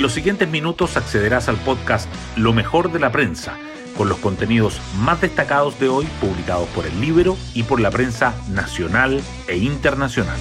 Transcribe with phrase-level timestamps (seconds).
[0.00, 3.58] En los siguientes minutos accederás al podcast Lo mejor de la prensa,
[3.98, 8.34] con los contenidos más destacados de hoy publicados por el libro y por la prensa
[8.48, 10.40] nacional e internacional.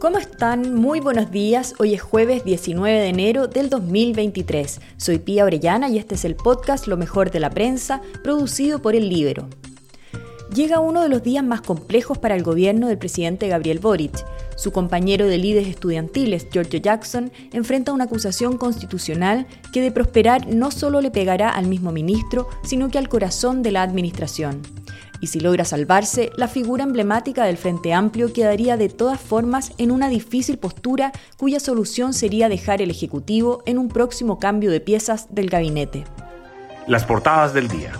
[0.00, 0.74] ¿Cómo están?
[0.74, 1.74] Muy buenos días.
[1.78, 4.80] Hoy es jueves 19 de enero del 2023.
[4.96, 8.96] Soy Pía Orellana y este es el podcast Lo mejor de la prensa, producido por
[8.96, 9.46] el Libro.
[10.54, 14.24] Llega uno de los días más complejos para el gobierno del presidente Gabriel Boric.
[14.56, 20.70] Su compañero de líderes estudiantiles, Giorgio Jackson, enfrenta una acusación constitucional que de prosperar no
[20.70, 24.62] solo le pegará al mismo ministro, sino que al corazón de la administración.
[25.20, 29.90] Y si logra salvarse, la figura emblemática del Frente Amplio quedaría de todas formas en
[29.90, 35.34] una difícil postura cuya solución sería dejar el Ejecutivo en un próximo cambio de piezas
[35.34, 36.04] del gabinete.
[36.86, 37.92] Las portadas del día.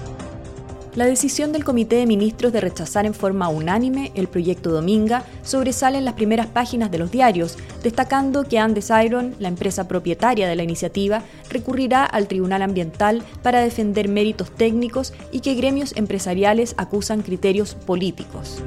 [0.94, 5.98] La decisión del Comité de Ministros de rechazar en forma unánime el proyecto Dominga sobresale
[5.98, 10.54] en las primeras páginas de los diarios, destacando que Andes Iron, la empresa propietaria de
[10.54, 17.22] la iniciativa, recurrirá al Tribunal Ambiental para defender méritos técnicos y que gremios empresariales acusan
[17.22, 18.62] criterios políticos.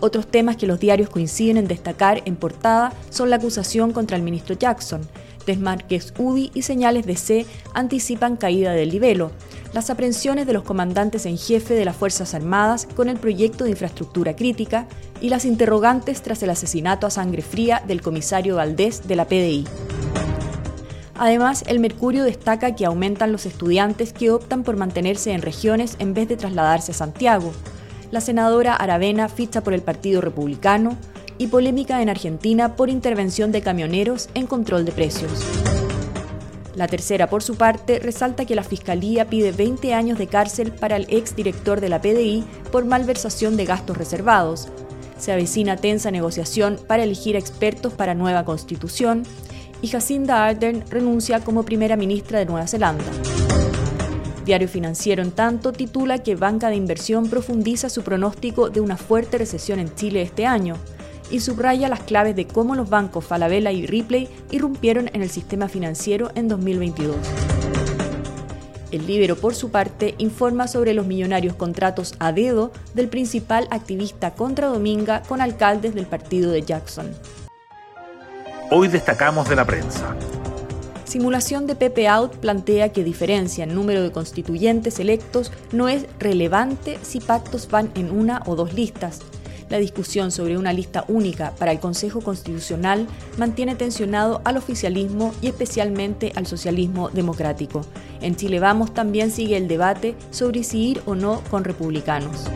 [0.00, 4.24] Otros temas que los diarios coinciden en destacar en portada son la acusación contra el
[4.24, 5.02] ministro Jackson,
[5.46, 9.30] desmarques UDI y señales de C anticipan caída del libelo,
[9.72, 13.70] las aprehensiones de los comandantes en jefe de las Fuerzas Armadas con el proyecto de
[13.70, 14.86] infraestructura crítica
[15.20, 19.64] y las interrogantes tras el asesinato a sangre fría del comisario Valdés de la PDI.
[21.16, 26.14] Además, el Mercurio destaca que aumentan los estudiantes que optan por mantenerse en regiones en
[26.14, 27.52] vez de trasladarse a Santiago.
[28.10, 30.96] La senadora Aravena ficha por el Partido Republicano
[31.36, 35.44] y polémica en Argentina por intervención de camioneros en control de precios.
[36.76, 40.96] La tercera, por su parte, resalta que la Fiscalía pide 20 años de cárcel para
[40.96, 44.68] el exdirector de la PDI por malversación de gastos reservados.
[45.18, 49.24] Se avecina tensa negociación para elegir expertos para nueva constitución
[49.82, 53.04] y Jacinda Ardern renuncia como primera ministra de Nueva Zelanda.
[54.44, 59.38] Diario Financiero, en tanto, titula que Banca de Inversión profundiza su pronóstico de una fuerte
[59.38, 60.76] recesión en Chile este año
[61.30, 65.68] y subraya las claves de cómo los bancos Falabella y Ripley irrumpieron en el sistema
[65.68, 67.16] financiero en 2022.
[68.90, 74.32] El Libero, por su parte, informa sobre los millonarios contratos a dedo del principal activista
[74.34, 77.14] contra Dominga con alcaldes del partido de Jackson.
[78.72, 80.16] Hoy destacamos de la prensa.
[81.04, 86.98] Simulación de Pepe Out plantea que diferencia en número de constituyentes electos no es relevante
[87.02, 89.20] si pactos van en una o dos listas,
[89.70, 93.06] la discusión sobre una lista única para el Consejo Constitucional
[93.38, 97.86] mantiene tensionado al oficialismo y especialmente al socialismo democrático.
[98.20, 102.50] En Chile Vamos también sigue el debate sobre si ir o no con republicanos.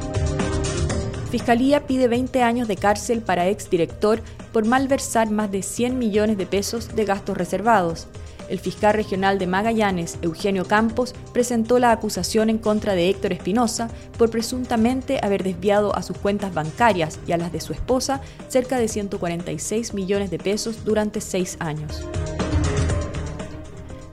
[1.31, 4.21] Fiscalía pide 20 años de cárcel para exdirector
[4.53, 8.07] por malversar más de 100 millones de pesos de gastos reservados
[8.49, 13.89] el fiscal regional de Magallanes, Eugenio Campos, presentó la acusación en contra de Héctor Espinosa
[14.19, 18.79] por presuntamente haber desviado a sus cuentas bancarias y a las de su esposa cerca
[18.79, 22.05] de 146 millones de pesos durante seis años.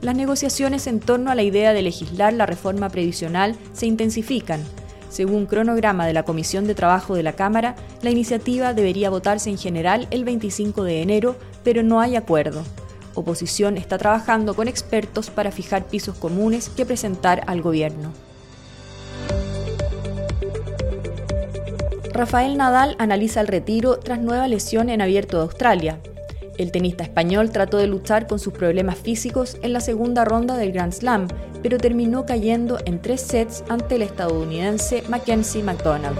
[0.02, 4.60] Las negociaciones en torno a la idea de legislar la reforma previsional se intensifican.
[5.08, 9.58] Según cronograma de la Comisión de Trabajo de la Cámara, la iniciativa debería votarse en
[9.58, 12.64] general el 25 de enero, pero no hay acuerdo.
[13.14, 18.12] Oposición está trabajando con expertos para fijar pisos comunes que presentar al gobierno.
[22.12, 25.98] Rafael Nadal analiza el retiro tras nueva lesión en abierto de Australia.
[26.58, 30.72] El tenista español trató de luchar con sus problemas físicos en la segunda ronda del
[30.72, 31.28] Grand Slam,
[31.62, 36.18] pero terminó cayendo en tres sets ante el estadounidense Mackenzie McDonald.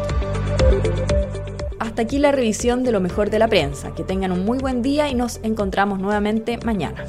[1.92, 3.94] Hasta aquí la revisión de lo mejor de la prensa.
[3.94, 7.04] Que tengan un muy buen día y nos encontramos nuevamente mañana.